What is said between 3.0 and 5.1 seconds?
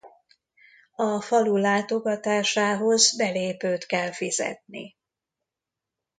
belépőt kell fizetni.